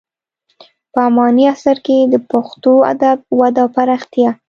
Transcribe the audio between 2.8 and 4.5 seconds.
ادب وده او پراختیا: